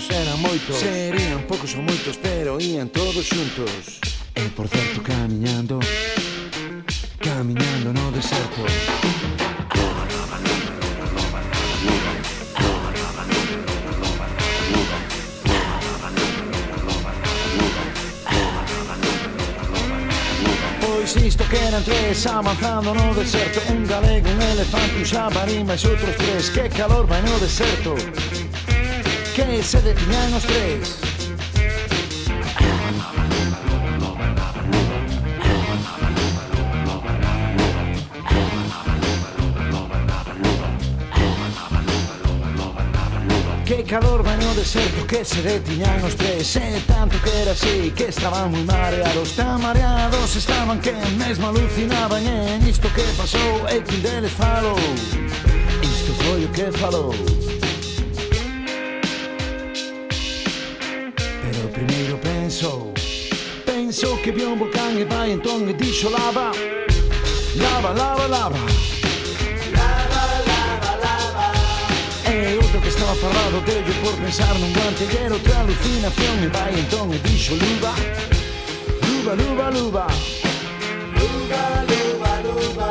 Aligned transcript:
Serios 0.00 0.28
eran 0.28 0.40
moitos 0.42 0.76
Serían 0.76 1.40
poucos 1.48 1.72
ou 1.72 1.80
moitos 1.80 2.20
Pero 2.20 2.60
ían 2.60 2.92
todos 2.92 3.24
xuntos. 3.24 3.96
E 4.36 4.44
por 4.52 4.68
certo 4.68 5.00
camiñando 5.00 5.80
Camiñando 7.16 7.96
no 7.96 8.12
deserto. 8.12 8.60
Pois 20.80 21.16
isto 21.24 21.44
que 21.48 21.56
eran 21.56 21.82
tres 21.84 22.26
avanzando 22.26 22.92
no 22.92 23.14
deserto. 23.14 23.60
Un 23.72 23.86
galego, 23.86 24.28
un 24.28 24.42
elefante, 24.42 24.96
un 25.00 25.04
xabarín 25.08 25.64
Mais 25.64 25.82
outros 25.88 26.14
tres. 26.20 26.50
Que 26.52 26.68
calor 26.68 27.08
vai 27.08 27.22
no 27.24 27.32
deserto 27.40 27.96
que 29.36 29.62
se 29.62 29.82
detiñan 29.82 30.32
os 30.32 30.44
tres. 30.44 30.96
Que 43.66 43.82
calor 43.82 44.22
vai 44.22 44.38
no 44.38 44.54
deserto 44.54 45.06
que 45.06 45.22
se 45.22 45.42
detiñan 45.42 46.02
os 46.02 46.14
tres? 46.14 46.56
E 46.56 46.80
tanto 46.86 47.20
que 47.20 47.28
era 47.28 47.52
así 47.52 47.92
que 47.94 48.04
estaban 48.08 48.48
moi 48.48 48.64
mareados. 48.64 49.36
Tan 49.36 49.60
mareados 49.60 50.32
estaban 50.34 50.80
que 50.80 50.96
mesmo 51.20 51.48
alucinaban 51.48 52.24
E 52.24 52.70
isto 52.70 52.88
que 52.96 53.04
pasou 53.20 53.68
e 53.68 53.84
que 53.84 54.00
deles 54.00 54.32
falou 54.32 54.80
Isto 55.84 56.12
foi 56.24 56.40
o 56.46 56.48
que 56.56 56.72
falou 56.72 57.12
sok 63.96 64.26
bjørn 64.36 64.58
på 64.58 64.66
gang 64.76 64.98
vai 65.08 65.30
in 65.32 65.40
dunge 65.40 65.72
de 65.72 65.88
sholaba 65.98 66.50
Lava, 67.62 67.90
lava, 68.00 68.26
lava. 68.36 68.60
Lava, 69.76 70.22
lava, 70.48 70.92
lava. 71.04 71.46
E 72.24 72.34
eh, 72.34 72.56
oltre 72.56 72.78
che 72.80 72.90
stava 72.90 73.14
parlando 73.20 73.60
devi 73.64 73.92
por 74.02 74.14
pensare 74.20 74.58
un 74.58 74.72
guantigliero 74.72 75.36
tra 75.36 75.62
lucina, 75.62 76.10
fiume, 76.10 76.48
vai 76.48 76.78
in 76.78 76.86
tongue 76.88 77.18
di 77.22 77.36
scioluba 77.36 77.92
luva 79.06 79.32
luva 79.34 79.70
luva. 79.70 80.06
Luva 81.18 81.62
luva 81.90 82.40
luva. 82.46 82.88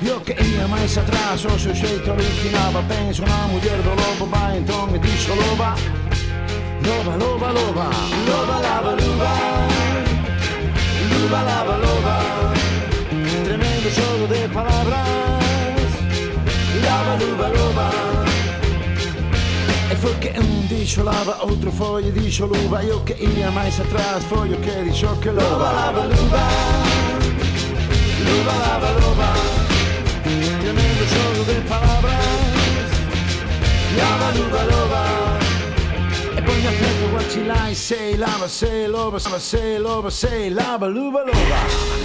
Io 0.00 0.20
che 0.24 0.32
ia 0.32 0.66
mai 0.66 0.88
satrà, 0.88 1.36
so 1.36 1.56
se 1.56 1.72
scelto 1.72 2.10
all'infinava 2.10 2.82
Penso 2.88 3.22
una 3.22 3.46
mujer 3.46 3.80
do 3.82 3.94
lobo, 3.94 4.26
vai 4.28 4.56
in 4.56 4.64
tongue 4.64 4.98
di 4.98 5.16
scioluba 5.16 5.74
Loba, 6.80 7.14
loba, 7.16 7.50
loba 7.52 7.88
Loba, 8.26 8.58
lava, 8.60 8.90
luba, 8.90 8.98
luba. 8.98 9.83
Luba 11.12 11.42
lava 11.42 11.76
loba 11.76 12.16
Tremendo 13.44 13.88
xogo 13.90 14.26
de 14.32 14.48
palabras. 14.48 15.90
Lava 16.84 17.14
luba 17.22 17.48
loba 17.56 17.88
E 19.92 19.96
foi 19.96 20.14
que 20.14 20.30
un 20.38 20.66
dixo 20.68 21.02
lava 21.02 21.38
Outro 21.42 21.70
foi 21.70 22.08
e 22.08 22.12
dixo 22.12 22.46
luba. 22.46 22.82
E 22.82 22.90
o 22.90 23.00
que 23.00 23.14
ia 23.24 23.50
máis 23.50 23.78
atrás 23.80 24.24
foi 24.24 24.48
o 24.48 24.56
que 24.60 24.84
dixo 24.84 25.08
que 25.20 25.30
loba 25.30 25.50
Luba 25.50 25.72
lava 25.72 26.04
luba 26.04 26.44
Luba 28.26 28.54
lava 28.64 28.90
loba 29.00 29.30
Tremendo 30.62 31.04
xogo 31.12 31.44
de 31.44 31.60
palabras. 31.68 32.90
Lava 33.96 34.30
luba 34.36 34.62
loba 34.70 35.13
burn 36.44 36.62
your 36.62 36.72
flame 36.72 36.98
for 37.00 37.14
what 37.14 37.36
you 37.36 37.44
like. 37.44 37.76
Say 37.76 38.16
lava, 38.16 38.48
say 38.48 38.86
loba, 38.86 39.20
say 39.20 39.78
loba, 39.78 40.10
say 40.10 40.50
lava, 40.50 40.86
luba, 40.86 41.24
loba. 41.24 41.58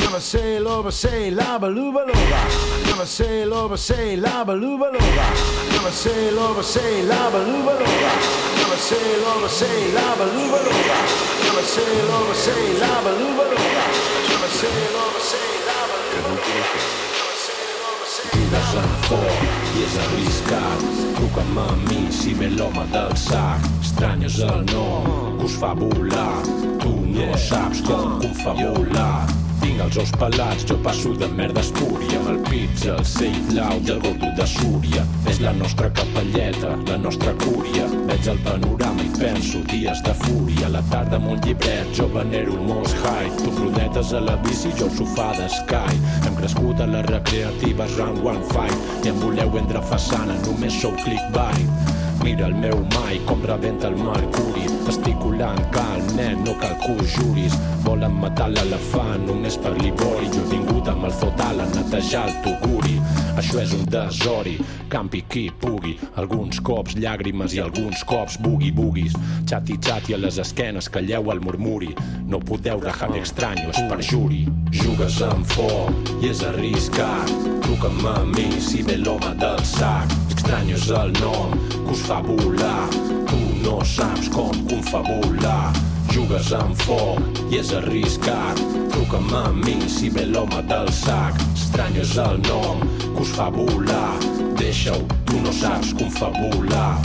Lava, 0.04 0.20
say 0.20 0.60
loba, 0.60 0.92
say 0.92 1.32
lava, 1.32 1.68
luba, 1.68 2.06
loba. 2.08 2.40
Lava, 2.88 3.06
say 3.06 3.46
loba, 3.46 3.78
say 3.78 4.16
lava, 4.18 4.54
luba, 4.54 4.92
loba. 4.92 5.26
Lava, 5.74 5.92
say 5.92 6.32
loba, 6.32 6.64
say 6.64 7.04
lava, 7.04 7.40
luba, 7.40 7.74
loba. 7.80 8.12
Lava, 8.60 8.78
say 8.78 9.20
loba, 9.22 9.50
say 9.50 9.92
lava, 9.94 10.26
luba, 10.26 10.60
loba. 10.66 10.98
Lava, 11.44 11.64
say 11.64 12.02
loba, 12.10 12.34
say 12.34 12.80
lava, 12.80 13.12
luba, 13.20 13.44
loba. 13.44 13.84
Lava, 14.30 14.48
say 14.50 14.74
loba, 14.96 15.20
say 15.20 15.50
lava, 15.66 16.00
luba, 16.02 16.24
loba. 16.24 16.80
Lava, 17.12 17.36
say 17.36 17.64
loba, 17.84 18.06
say 18.08 18.40
lava, 18.52 18.82
luba, 18.82 19.18
loba. 19.18 19.59
És 19.80 19.98
arriscat 20.04 20.86
Truca'm 21.18 21.60
a 21.64 21.68
mi 21.88 22.00
si 22.12 22.34
ve 22.40 22.50
l'home 22.56 22.86
del 22.94 23.16
sac. 23.16 23.68
Estranyes 23.82 24.40
el 24.46 24.64
nom 24.74 25.38
que 25.40 25.50
us 25.50 25.60
fa 25.62 25.74
volar. 25.82 26.40
Tu 26.84 26.96
no 27.16 27.30
saps 27.50 27.84
com 27.88 28.18
confabular 28.24 29.39
tinc 29.62 29.82
els 29.84 29.98
ous 30.02 30.12
pelats, 30.20 30.66
jo 30.70 30.78
passo 30.84 31.12
de 31.18 31.28
merda 31.38 31.62
espúria. 31.62 32.20
El 32.30 32.40
pizza, 32.48 32.96
el 32.96 33.06
sell 33.08 33.38
blau 33.50 33.80
i 33.84 33.94
el 33.94 34.02
gordo 34.04 34.32
de 34.38 34.48
Súria. 34.48 35.04
És 35.30 35.40
la 35.44 35.54
nostra 35.58 35.90
capelleta, 35.96 36.76
la 36.90 36.98
nostra 37.02 37.34
cúria. 37.44 37.88
Veig 38.10 38.30
el 38.34 38.42
panorama 38.46 39.06
i 39.06 39.12
penso 39.18 39.64
dies 39.72 40.04
de 40.06 40.16
fúria. 40.24 40.72
La 40.76 40.84
tarda 40.92 41.20
amb 41.20 41.32
un 41.36 41.42
llibret, 41.46 41.94
jo 41.98 42.10
venero 42.14 42.58
most 42.70 42.98
high. 43.04 43.32
Tu 43.40 43.54
rodetes 43.58 44.14
a 44.14 44.24
la 44.26 44.38
bici, 44.46 44.74
jo 44.80 44.90
al 44.90 44.98
sofà 44.98 45.32
d'Sky 45.38 46.02
Hem 46.26 46.36
crescut 46.42 46.84
a 46.84 46.90
les 46.90 47.08
recreatives 47.10 47.98
round 48.02 48.26
one 48.26 48.44
fight. 48.54 49.06
I 49.06 49.14
em 49.14 49.24
voleu 49.24 49.52
vendre 49.56 49.82
façana, 49.92 50.38
només 50.48 50.82
sou 50.82 50.96
clickbait 51.04 51.98
Mira 52.24 52.48
el 52.48 52.56
meu 52.56 52.86
mai 52.96 53.22
com 53.26 53.42
rebenta 53.46 53.88
el 53.88 53.98
mercuri. 53.98 54.68
Esticulant 54.90 55.62
cal, 55.72 56.02
nen, 56.18 56.44
no 56.44 56.56
cal 56.60 56.76
que 56.82 56.94
ho 56.96 57.10
juris. 57.16 57.56
Volen 57.86 58.16
matar 58.20 58.50
l'elefant 58.54 59.26
només 59.28 59.58
per 59.58 59.76
l'ivori. 59.78 60.32
Jo 60.34 60.44
he 60.44 60.52
vingut 60.56 60.90
amb 60.92 61.08
el 61.10 61.16
fotal 61.16 61.64
a 61.64 61.70
netejar 61.76 62.28
el 62.30 62.40
tuguri 62.46 63.00
Això 63.40 63.62
és 63.62 63.72
un 63.72 63.86
desori, 63.88 64.58
campi 64.92 65.22
qui 65.32 65.46
pugui. 65.62 65.94
Alguns 66.20 66.60
cops 66.66 66.98
llàgrimes 67.00 67.56
i 67.56 67.62
alguns 67.64 68.04
cops 68.10 68.36
bugui-buguis 68.44 69.16
Xati-xati 69.48 70.14
a 70.14 70.20
les 70.20 70.42
esquenes, 70.44 70.90
calleu 70.92 71.32
el 71.32 71.40
murmuri. 71.46 71.94
No 72.28 72.42
podeu 72.44 72.84
rajar 72.84 73.12
d'extraños 73.14 73.80
per 73.88 74.02
juri. 74.04 74.44
Jugues 74.76 75.22
amb 75.26 75.48
foc 75.56 76.16
i 76.20 76.34
és 76.34 76.44
arriscat. 76.52 77.32
Truca'm 77.64 78.04
a 78.12 78.18
mi 78.34 78.52
si 78.60 78.84
ve 78.84 79.00
l'home 79.00 79.38
del 79.40 79.64
sac 79.64 80.29
Estrany 80.40 80.70
és 80.72 80.86
el 80.96 81.10
nom 81.20 81.52
que 81.70 81.92
us 81.92 82.02
fa 82.08 82.22
volar. 82.24 82.86
Tu 83.28 83.40
no 83.60 83.74
saps 83.84 84.30
com 84.32 84.54
confabular. 84.70 85.74
Jugues 86.16 86.54
amb 86.56 86.80
foc 86.86 87.42
i 87.52 87.60
és 87.60 87.74
arriscat. 87.76 88.62
Truca'm 88.94 89.28
a 89.36 89.44
mi 89.58 89.76
si 89.92 90.08
ve 90.16 90.24
l'home 90.30 90.62
del 90.72 90.88
sac. 90.96 91.36
Estrany 91.58 92.00
és 92.06 92.16
el 92.24 92.40
nom 92.48 92.80
que 93.02 93.26
us 93.26 93.36
fa 93.36 93.50
volar. 93.52 94.16
Deixa-ho, 94.62 95.04
tu 95.28 95.44
no 95.44 95.52
saps 95.60 95.92
confabular. 96.00 96.96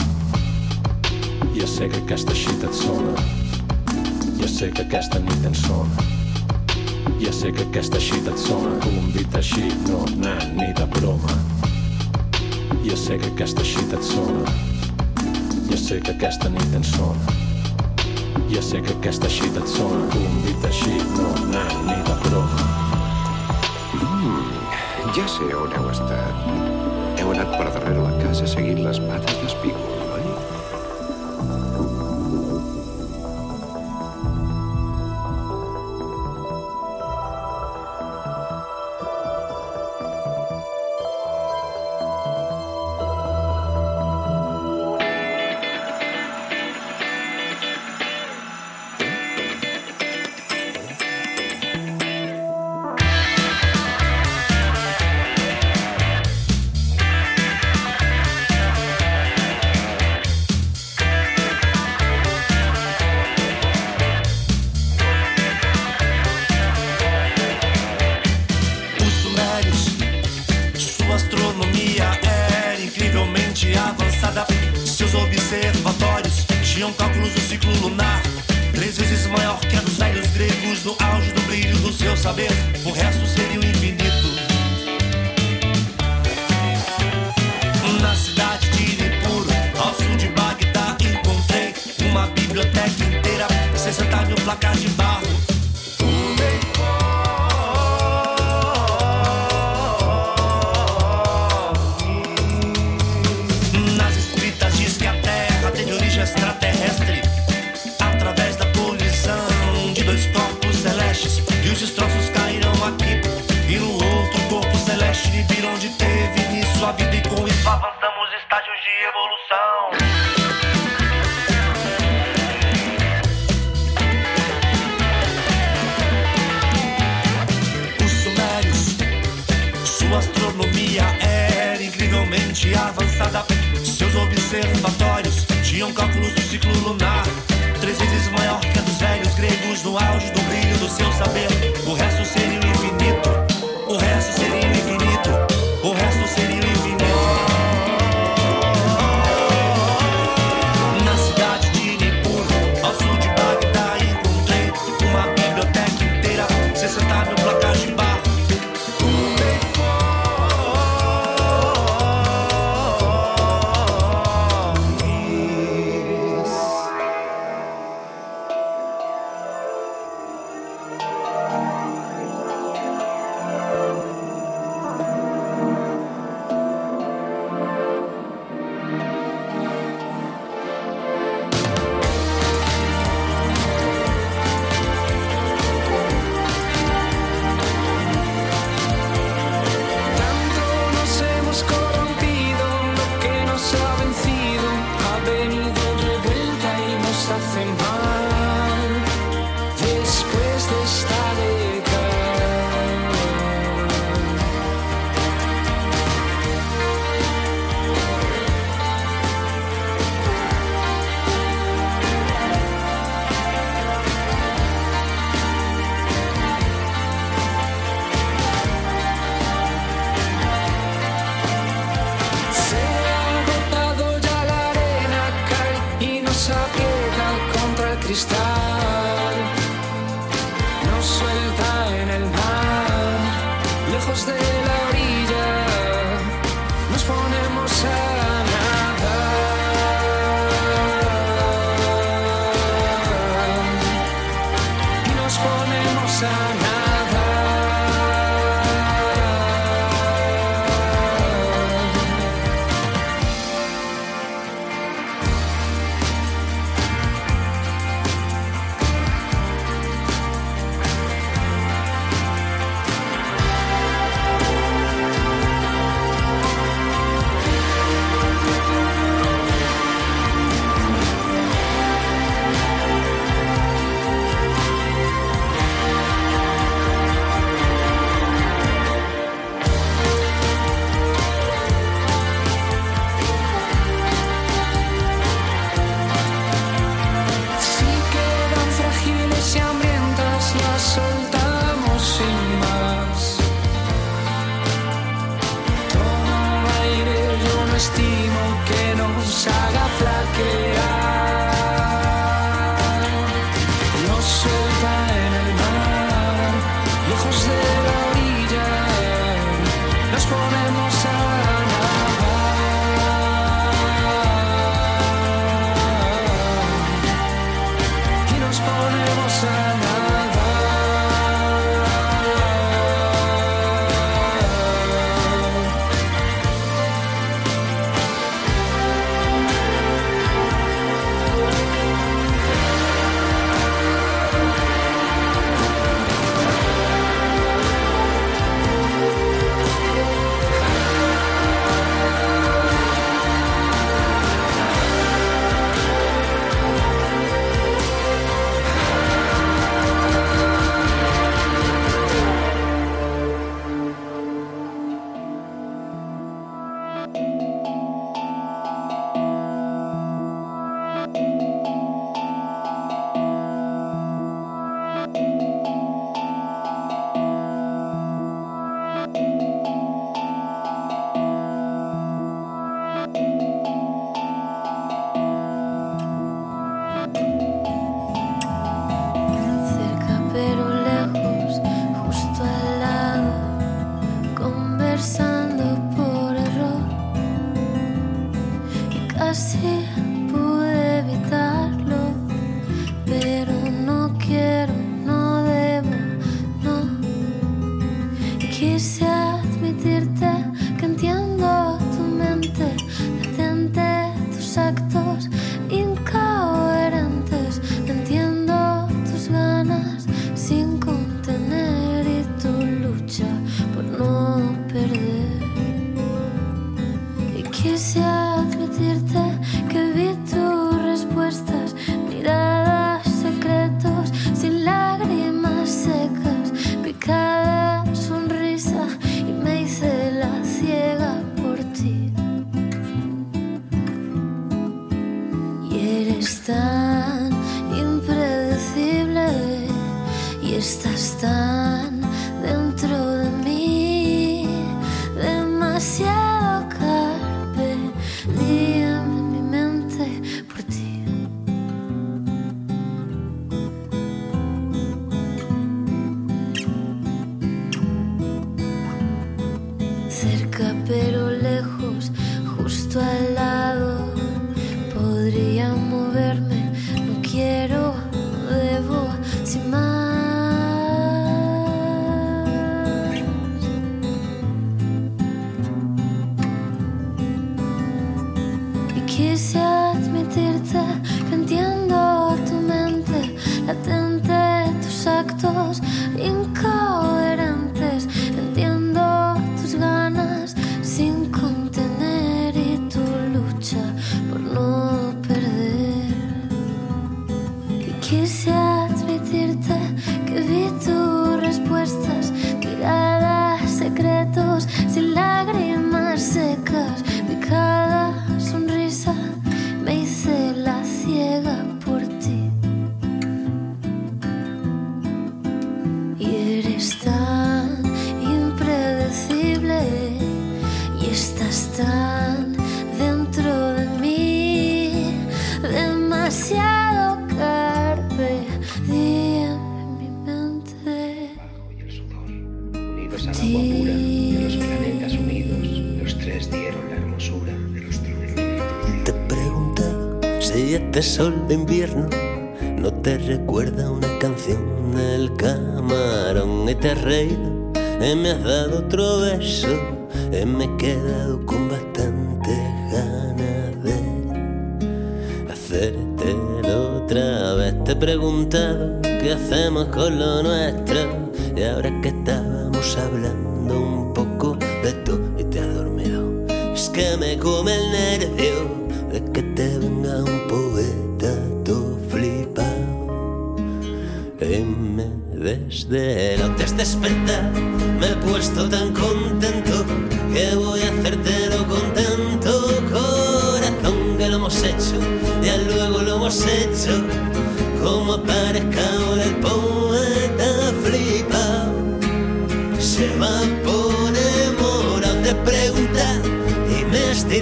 Ja 1.58 1.66
sé 1.74 1.90
que 1.90 2.04
aquesta 2.04 2.38
xita 2.38 2.70
et 2.70 2.82
sona. 2.84 3.18
Ja 4.38 4.54
sé 4.58 4.70
que 4.70 4.86
aquesta 4.86 5.18
nit 5.26 5.50
en 5.50 5.58
sona. 5.66 6.06
Ja 7.18 7.34
sé 7.34 7.50
que 7.50 7.66
aquesta 7.66 7.98
xita 7.98 8.30
et 8.30 8.46
sona. 8.46 8.78
Ja 12.84 12.96
sé 12.96 13.18
que 13.18 13.30
aquesta 13.32 13.64
xit 13.64 13.92
et 13.96 14.04
sona. 14.04 14.44
Ja 15.70 15.78
sé 15.80 16.00
que 16.04 16.12
aquesta 16.14 16.50
nit 16.52 16.76
ens 16.76 16.92
sona. 16.96 17.34
Ja 18.52 18.62
sé 18.62 18.82
que 18.84 18.94
aquesta 18.96 19.30
xit 19.32 19.56
et 19.60 19.68
sona. 19.70 20.04
Un 20.20 20.38
dit 20.46 20.68
així 20.68 20.98
no 21.14 21.30
anem 21.40 21.88
ni 21.88 21.98
de 22.08 22.18
broma. 22.26 22.68
Mm, 24.00 24.70
ja 25.16 25.26
sé 25.38 25.50
on 25.62 25.74
heu 25.78 25.90
estat. 25.94 26.46
Heu 27.18 27.34
anat 27.34 27.58
per 27.58 27.68
darrere 27.72 28.00
la 28.04 28.14
casa 28.22 28.48
seguint 28.56 28.84
les 28.86 29.02
mates 29.08 29.42
d'espígol. 29.42 29.93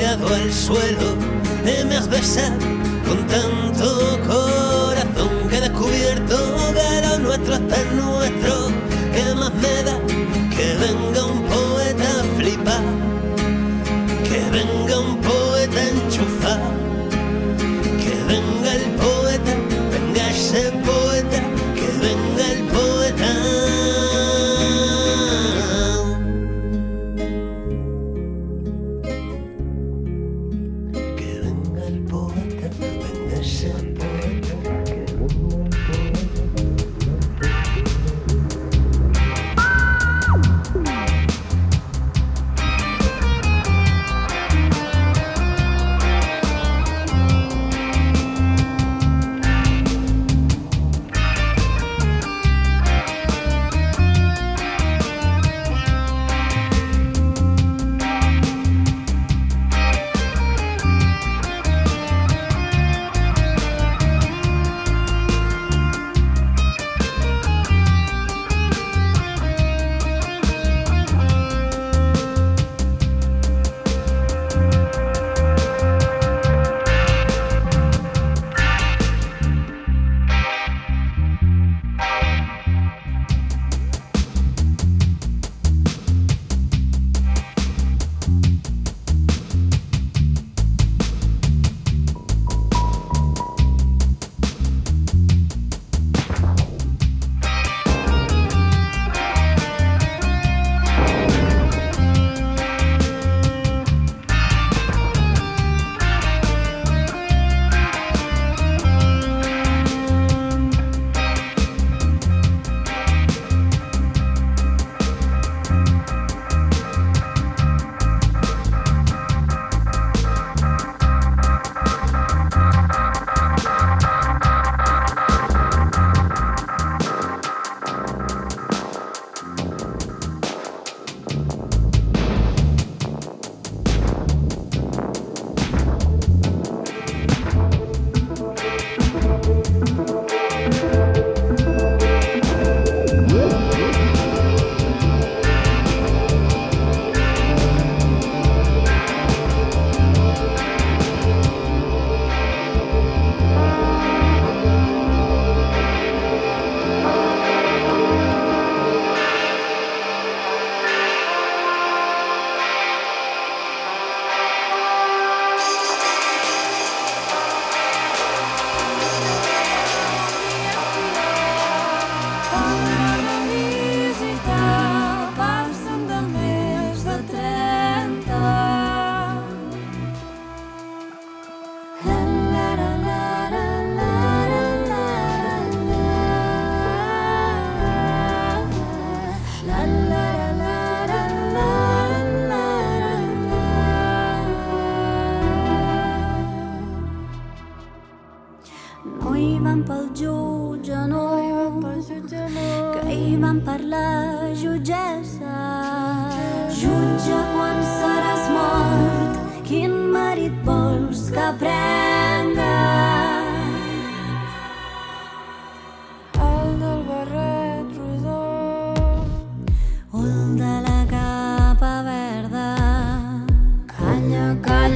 tirado 0.02 0.34
al 0.34 0.52
suelo, 0.52 1.14
te 1.64 1.84
me 1.84 1.96
has 1.96 2.08
besado 2.08 2.58
con 3.06 3.24
tanto 3.28 4.18
corazón 4.26 5.48
que 5.48 5.56
he 5.58 5.60
descubierto, 5.60 6.56
que 6.74 7.06
lo 7.06 7.18
nuestro 7.18 7.54
está 7.54 7.76
nuevo 7.94 8.21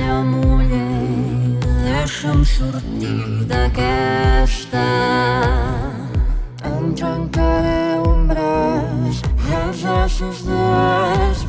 millor 0.07 0.25
muller, 0.25 1.59
deixa'm 1.85 2.45
sortir 2.45 3.47
d'aquesta. 3.51 4.87
Em 6.65 6.95
trencaré 6.95 7.99
un 8.07 8.29
braç, 8.29 9.23
els 9.51 9.85
ossos 9.85 10.45
dels 10.47 11.46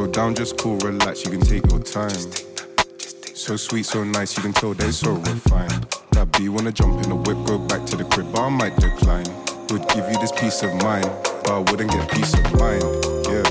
Slow 0.00 0.10
down, 0.10 0.34
just 0.34 0.56
cool, 0.56 0.78
relax, 0.78 1.26
you 1.26 1.30
can 1.30 1.42
take 1.42 1.70
your 1.70 1.78
time. 1.78 2.08
So 3.34 3.54
sweet, 3.58 3.84
so 3.84 4.02
nice, 4.02 4.34
you 4.34 4.42
can 4.42 4.54
tell 4.54 4.72
they 4.72 4.90
so 4.92 5.12
refined. 5.12 5.86
That 6.12 6.32
B 6.32 6.48
wanna 6.48 6.72
jump 6.72 7.04
in 7.04 7.10
the 7.10 7.16
whip, 7.16 7.36
go 7.46 7.58
back 7.58 7.84
to 7.84 7.96
the 7.98 8.04
crib, 8.04 8.32
but 8.32 8.40
I 8.40 8.48
might 8.48 8.74
decline. 8.76 9.26
Would 9.68 9.86
give 9.90 10.08
you 10.08 10.18
this 10.18 10.32
peace 10.32 10.62
of 10.62 10.72
mind, 10.76 11.04
but 11.44 11.50
I 11.50 11.58
wouldn't 11.58 11.90
get 11.90 12.10
peace 12.12 12.32
of 12.32 12.44
mind. 12.58 12.82
Yeah. 13.28 13.44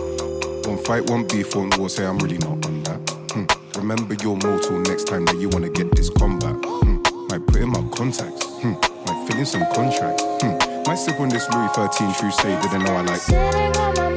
One 0.68 0.84
fight, 0.84 1.08
one 1.12 1.28
beef, 1.28 1.56
one 1.56 1.70
war, 1.78 1.88
say 1.88 2.04
I'm 2.04 2.18
really 2.18 2.40
not 2.40 2.66
on 2.66 2.82
that. 2.82 2.98
Hmm, 3.30 3.46
remember 3.78 4.16
you're 4.16 4.36
mortal 4.36 4.80
next 4.90 5.04
time 5.04 5.26
that 5.26 5.38
you 5.38 5.50
wanna 5.50 5.70
get 5.70 5.96
this 5.96 6.10
combat. 6.10 6.56
Hmm. 6.66 6.98
Might 7.30 7.46
put 7.46 7.58
in 7.58 7.70
my 7.70 7.88
contacts, 7.94 8.48
hmm. 8.66 8.74
might 9.06 9.28
fill 9.28 9.38
in 9.38 9.46
some 9.46 9.68
contracts, 9.72 10.24
Hmm. 10.42 10.58
Might 10.88 10.98
sip 10.98 11.20
on 11.20 11.30
this 11.30 11.48
Louis 11.52 11.70
13 11.76 12.12
true 12.16 12.32
state, 12.32 12.60
didn't 12.64 12.86
know 12.86 12.96
I 12.96 13.02
like. 13.04 14.09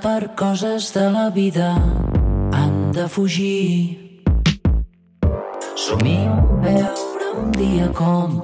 per 0.00 0.34
coses 0.36 0.92
de 0.94 1.10
la 1.12 1.28
vida 1.30 1.74
han 2.56 2.92
de 2.92 3.06
fugir. 3.08 3.98
Somio 5.76 6.36
veure 6.64 7.28
un 7.36 7.52
dia 7.52 7.88
com 7.92 8.40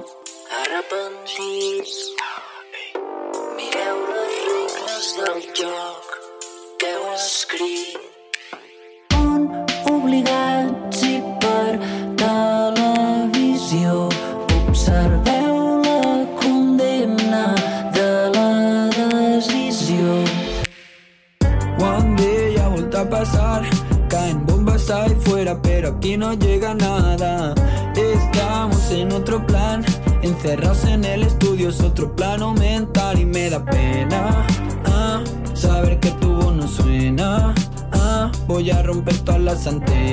bastante. 39.67 40.06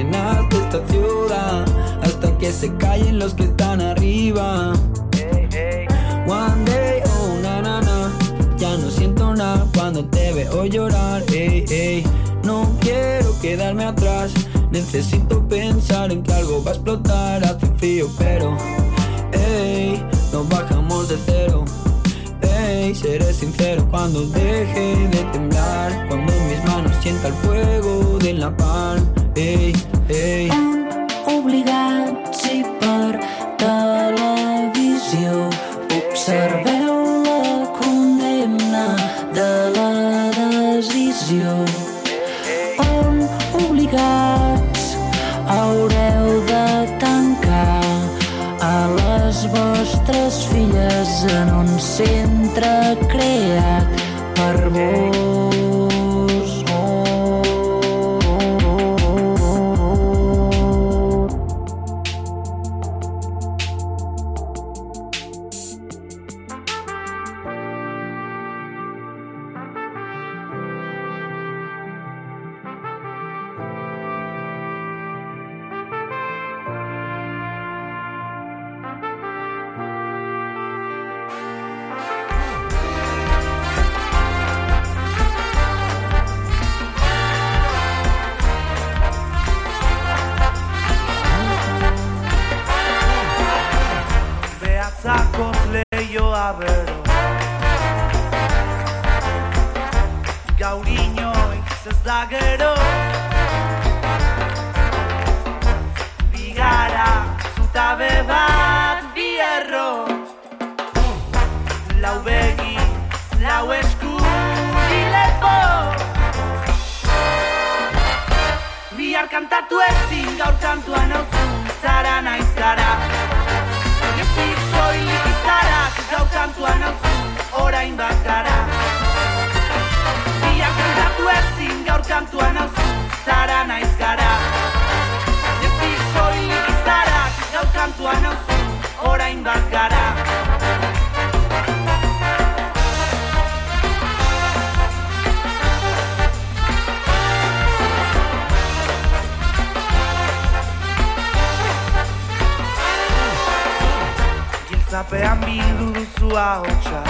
kontua 156.35 156.55
hotxa. 156.67 157.01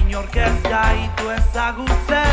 Inork 0.00 0.36
ez 0.36 0.62
gaitu 0.62 1.30
ezagutzen. 1.30 2.28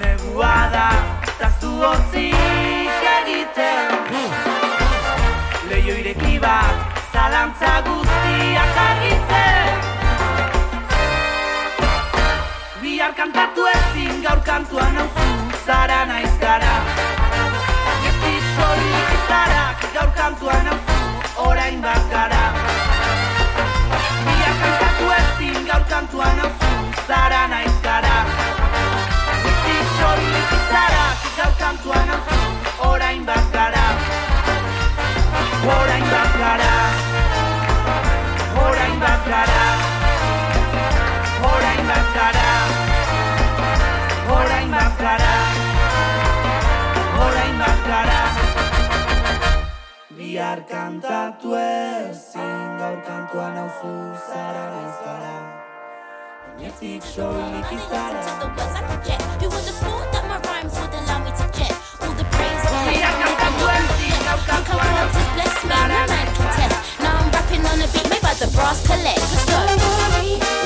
Negua 0.00 0.56
da, 0.74 0.88
eta 1.22 1.50
zu 1.60 1.70
hotzik 1.82 3.04
egiten. 3.12 3.94
Leio 5.70 5.94
ireki 6.02 6.38
bat, 6.42 6.98
zalantza 7.12 7.76
guztiak 7.86 8.82
argitzen. 8.88 9.86
Bihar 12.82 13.14
kantatu 13.14 13.70
ezin 13.76 14.22
gaur 14.26 14.42
kantuan 14.50 14.98
hau 14.98 15.08
zara 15.66 16.04
naizkara 16.10 16.74
gaur 19.94 20.10
kantuan 20.16 20.66
auzu 20.72 20.96
orain 21.46 21.82
bat 21.82 22.04
gara. 22.12 22.42
Mila 24.26 24.50
kantatu 24.60 25.06
ezin 25.18 25.58
gaur 25.70 25.84
kantuan 25.92 26.40
auzu 26.46 26.72
zara 27.08 27.42
naiz 27.52 27.76
gara. 27.86 28.16
Iti 29.50 29.76
xori 29.96 30.28
iti 30.40 30.60
zara 30.72 31.06
gaur 31.38 31.54
kantuan 31.62 32.14
auzu 32.16 32.40
orain 32.90 33.26
bat 33.30 33.52
gara. 33.56 33.86
Orain 35.78 36.04
bat 36.14 36.32
gara. 36.42 36.74
Orain 38.66 38.96
bat 39.06 39.22
gara. 39.32 39.67
bihar 50.38 50.60
kantatu 50.70 51.50
ezin 51.58 52.78
Gaur 52.78 52.98
kantua 53.06 53.46
nauzu 53.54 53.90
zara 54.26 54.64
naizara 54.74 55.34
Magnetic 56.46 57.02
show 57.12 57.32
Nicky 57.54 57.78
Bihar 57.90 58.14
kantatu 63.26 63.64
ezin 63.78 64.18
Gaur 64.26 64.40
kantua 64.50 64.84
nauzu 64.94 65.22
zara 65.70 66.00
Now 67.02 67.18
I'm 67.18 67.30
rapping 67.34 67.66
on 67.66 67.82
a 67.82 67.88
beat 67.92 68.08
made 68.10 68.22
by 68.22 68.34
the 68.38 68.46
brass 68.54 68.86
collect 68.86 69.18
Let's 69.18 69.44
go. 69.50 70.57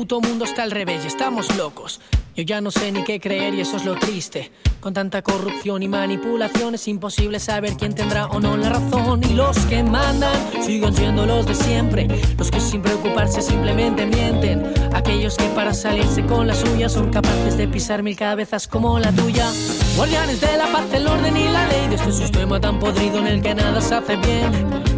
Puto 0.00 0.18
mundo 0.22 0.46
está 0.46 0.62
al 0.62 0.70
revés 0.70 1.04
y 1.04 1.08
estamos 1.08 1.54
locos. 1.58 2.00
Yo 2.34 2.42
ya 2.42 2.62
no 2.62 2.70
sé 2.70 2.90
ni 2.90 3.04
qué 3.04 3.20
creer 3.20 3.52
y 3.52 3.60
eso 3.60 3.76
es 3.76 3.84
lo 3.84 3.96
triste. 3.96 4.50
Con 4.80 4.94
tanta 4.94 5.20
corrupción 5.20 5.82
y 5.82 5.88
manipulación 5.88 6.74
es 6.74 6.88
imposible 6.88 7.38
saber 7.38 7.76
quién 7.76 7.94
tendrá 7.94 8.24
o 8.28 8.40
no 8.40 8.56
la 8.56 8.70
razón. 8.70 9.22
Y 9.28 9.34
los 9.34 9.58
que 9.66 9.82
mandan 9.82 10.32
siguen 10.64 10.94
siendo 10.94 11.26
los 11.26 11.44
de 11.44 11.54
siempre. 11.54 12.08
Los 12.38 12.50
que 12.50 12.60
sin 12.60 12.80
preocuparse 12.80 13.42
simplemente 13.42 14.06
mienten. 14.06 14.72
Aquellos 14.94 15.36
que 15.36 15.44
para 15.48 15.74
salirse 15.74 16.24
con 16.24 16.46
la 16.46 16.54
suya 16.54 16.88
son 16.88 17.10
capaces 17.10 17.58
de 17.58 17.68
pisar 17.68 18.02
mil 18.02 18.16
cabezas 18.16 18.66
como 18.68 18.98
la 18.98 19.12
tuya. 19.12 19.52
Guardianes 19.96 20.40
de 20.40 20.56
la 20.56 20.72
paz, 20.72 20.86
el 20.94 21.06
orden 21.06 21.36
y 21.36 21.46
la 21.50 21.68
ley 21.68 21.88
de 21.88 21.96
este 21.96 22.12
sistema 22.12 22.58
tan 22.58 22.78
podrido 22.78 23.18
en 23.18 23.26
el 23.26 23.42
que 23.42 23.54
nada 23.54 23.82
se 23.82 23.96
hace 23.96 24.16
bien. 24.16 24.50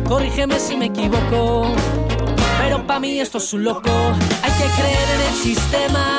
Corrígeme 0.05 0.61
si 0.61 0.77
me 0.77 0.87
equivoco. 0.87 1.75
Para 2.87 3.01
mí 3.01 3.21
esto 3.21 3.38
es 3.38 3.53
un 3.53 3.64
loco. 3.64 3.90
Hay 4.42 4.53
que 4.53 4.83
creer 4.83 5.09
en 5.14 5.21
el 5.29 5.35
sistema. 5.35 6.18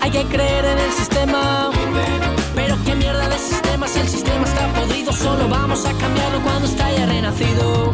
Hay 0.00 0.10
que 0.10 0.24
creer 0.24 0.64
en 0.64 0.78
el 0.78 0.92
sistema. 0.92 1.70
Pero 2.54 2.76
qué 2.84 2.94
mierda 2.94 3.28
de 3.28 3.38
sistema 3.38 3.86
si 3.88 4.00
el 4.00 4.08
sistema 4.08 4.44
está 4.44 4.72
podrido. 4.72 5.12
Solo 5.12 5.48
vamos 5.48 5.84
a 5.84 5.92
cambiarlo 5.92 6.42
cuando 6.42 6.66
está 6.66 6.90
ya 6.92 7.06
renacido. 7.06 7.92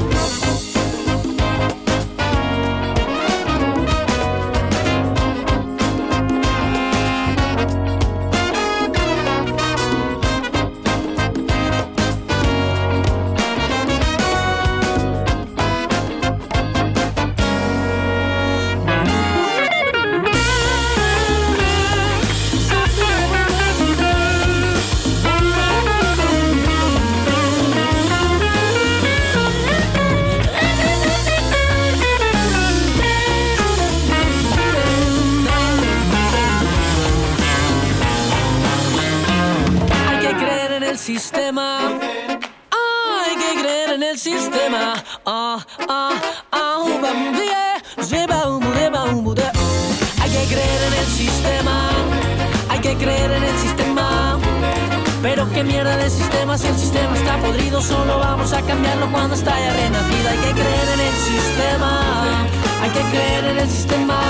Solo 57.80 58.18
vamos 58.18 58.52
a 58.52 58.60
cambiarlo 58.60 59.10
cuando 59.10 59.34
está 59.34 59.58
ya 59.58 59.72
renacido. 59.72 60.28
Hay 60.28 60.38
que 60.38 60.52
creer 60.52 60.88
en 60.94 61.00
el 61.00 61.14
sistema. 61.14 62.46
Hay 62.82 62.90
que 62.90 63.00
creer 63.10 63.44
en 63.44 63.58
el 63.58 63.70
sistema. 63.70 64.20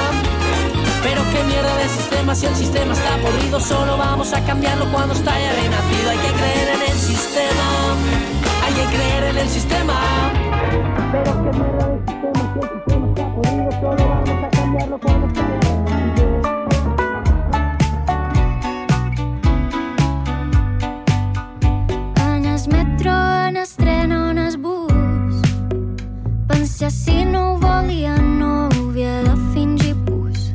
Pero 1.02 1.22
qué 1.32 1.42
mierda 1.44 1.76
de 1.76 1.88
sistema 1.88 2.34
si 2.34 2.46
el 2.46 2.54
sistema 2.54 2.92
está 2.92 3.16
podrido. 3.16 3.58
Solo 3.58 3.98
vamos 3.98 4.32
a 4.32 4.44
cambiarlo 4.44 4.86
cuando 4.92 5.14
está 5.14 5.32
ya 5.32 5.52
renacido. 5.52 6.10
Hay 6.10 6.18
que 6.18 6.32
creer 6.32 6.68
en 6.76 6.82
el 6.82 6.98
sistema. 6.98 7.96
Hay 8.64 8.74
que 8.74 8.84
creer 8.96 9.24
en 9.24 9.38
el 9.38 9.48
sistema. 9.48 9.94
Pero 11.12 11.32
qué 11.42 11.58
mierda 11.58 11.86
de 11.88 11.98
sistema 12.06 12.50
si 12.54 12.60
el 12.60 12.70
sistema 12.78 13.08
está 13.08 13.34
podrido. 13.34 13.70
Solo 13.80 14.08
vamos 14.08 14.44
a 14.44 14.50
cambiarlo 14.50 15.00
cuando 15.00 15.26
está 15.26 15.89
Pensar 26.61 26.90
si 26.90 27.25
no 27.25 27.55
ho 27.55 27.59
volia 27.59 28.16
no 28.16 28.68
ho 28.68 28.81
havia 28.81 29.23
de 29.23 29.35
fingir 29.55 29.94
pus 30.05 30.53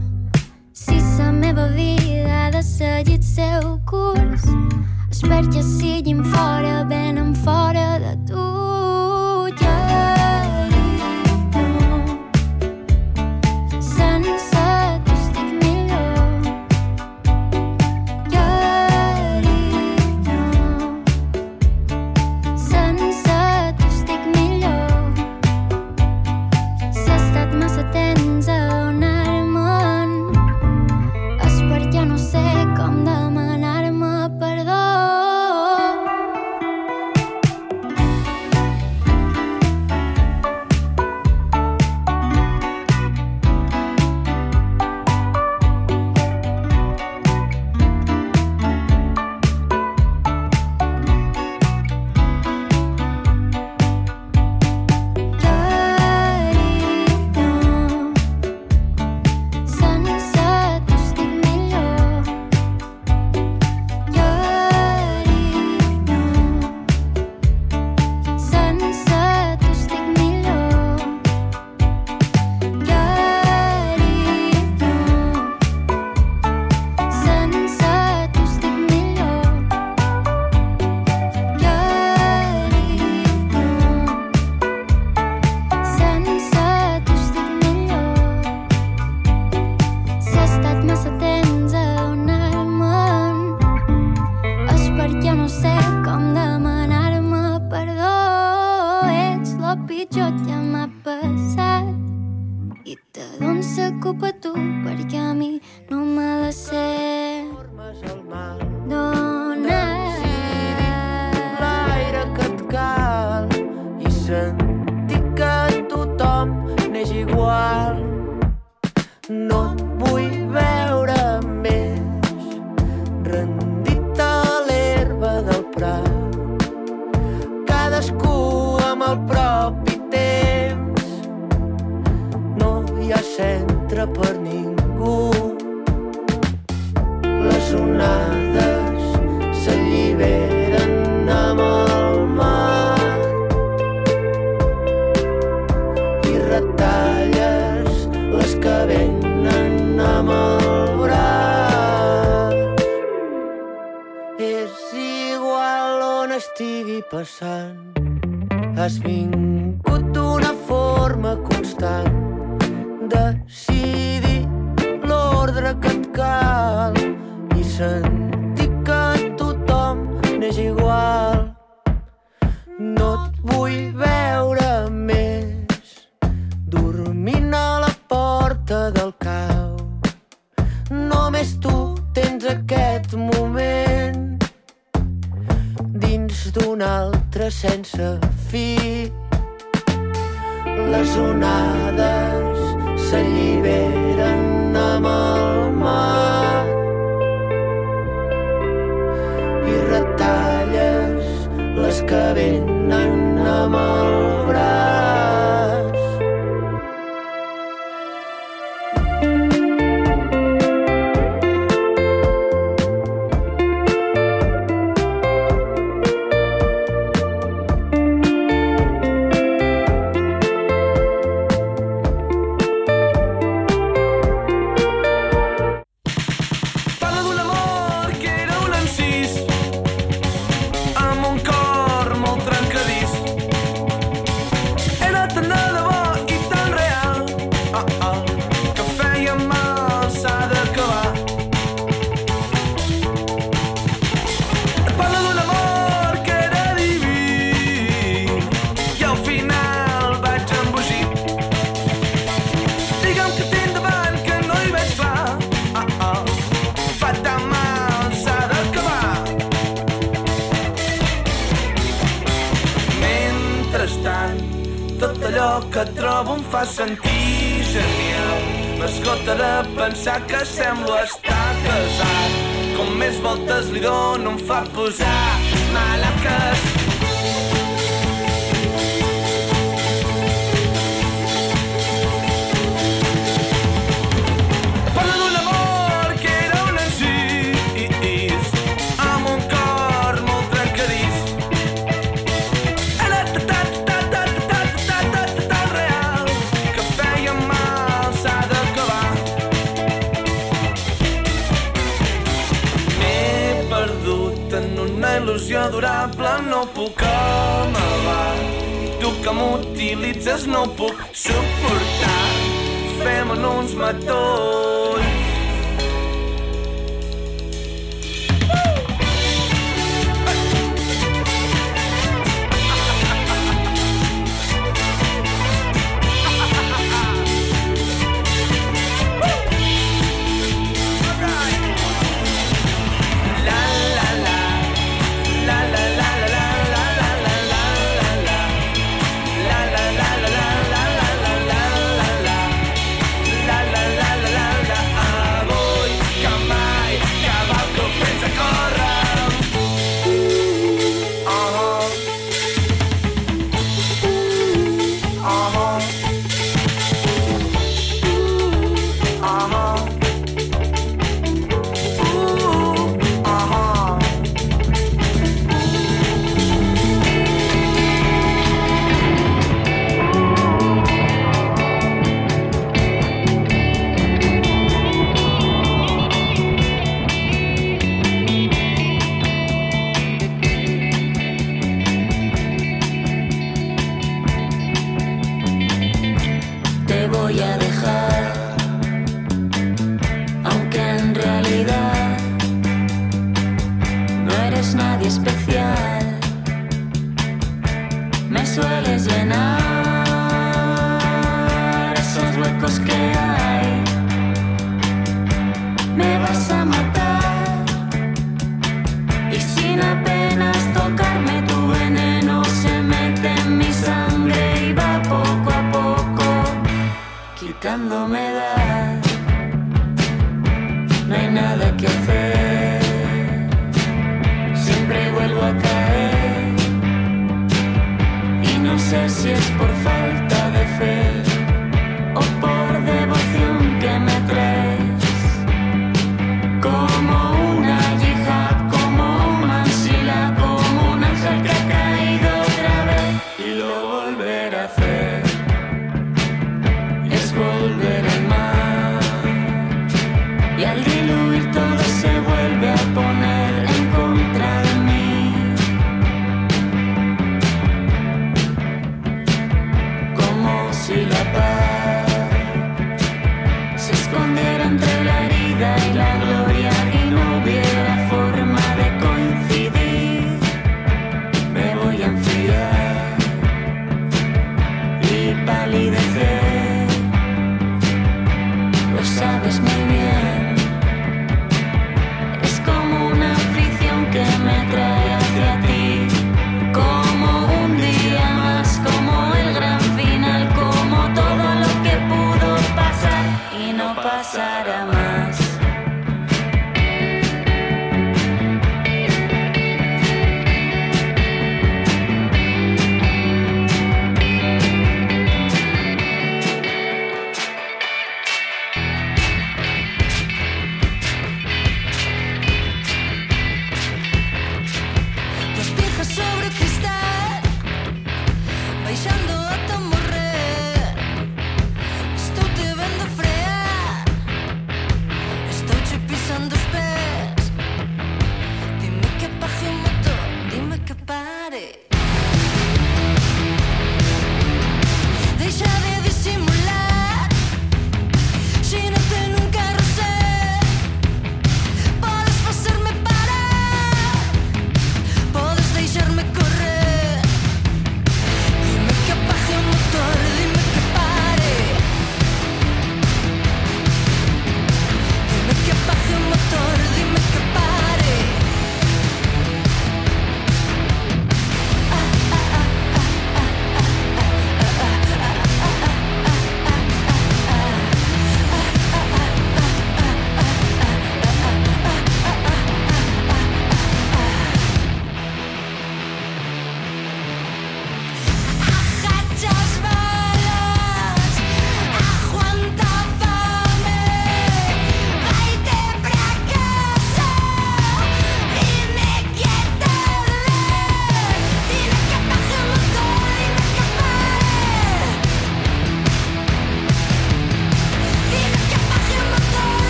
Si 0.72 1.00
la 1.18 1.32
meva 1.32 1.65
vida 1.70 2.46
ha 2.46 2.52
de 2.52 2.62
seguir 2.62 3.15
el 3.15 3.24
seu 3.24 3.65
curs 3.89 4.46
és 5.10 5.24
perquè 5.26 5.63
siguin 5.65 6.22
fora, 6.30 6.84
venen 6.91 7.34
fora 7.41 7.85